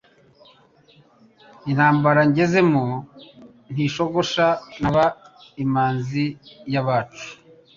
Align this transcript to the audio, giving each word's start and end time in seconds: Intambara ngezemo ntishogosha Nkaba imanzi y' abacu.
Intambara 1.69 2.21
ngezemo 2.29 2.85
ntishogosha 3.73 4.45
Nkaba 4.75 5.05
imanzi 5.63 6.25
y' 6.73 6.79
abacu. 6.81 7.27